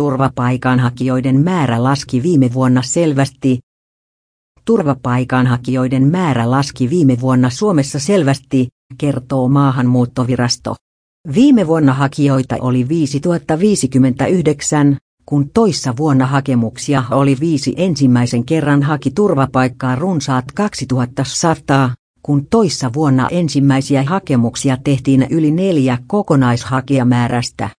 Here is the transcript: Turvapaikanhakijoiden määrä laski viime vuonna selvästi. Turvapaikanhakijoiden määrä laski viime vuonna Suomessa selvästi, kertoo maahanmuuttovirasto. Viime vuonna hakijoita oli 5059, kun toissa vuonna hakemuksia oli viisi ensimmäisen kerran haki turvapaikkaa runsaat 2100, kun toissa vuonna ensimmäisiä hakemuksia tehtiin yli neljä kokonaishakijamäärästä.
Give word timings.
Turvapaikanhakijoiden 0.00 1.40
määrä 1.40 1.82
laski 1.82 2.22
viime 2.22 2.52
vuonna 2.52 2.82
selvästi. 2.82 3.58
Turvapaikanhakijoiden 4.64 6.06
määrä 6.06 6.50
laski 6.50 6.90
viime 6.90 7.20
vuonna 7.20 7.50
Suomessa 7.50 7.98
selvästi, 7.98 8.68
kertoo 8.98 9.48
maahanmuuttovirasto. 9.48 10.74
Viime 11.34 11.66
vuonna 11.66 11.92
hakijoita 11.92 12.56
oli 12.60 12.88
5059, 12.88 14.96
kun 15.26 15.50
toissa 15.54 15.96
vuonna 15.96 16.26
hakemuksia 16.26 17.04
oli 17.10 17.36
viisi 17.40 17.74
ensimmäisen 17.76 18.44
kerran 18.44 18.82
haki 18.82 19.10
turvapaikkaa 19.10 19.96
runsaat 19.96 20.44
2100, 20.54 21.90
kun 22.22 22.46
toissa 22.46 22.90
vuonna 22.94 23.28
ensimmäisiä 23.30 24.02
hakemuksia 24.02 24.76
tehtiin 24.84 25.26
yli 25.30 25.50
neljä 25.50 25.98
kokonaishakijamäärästä. 26.06 27.79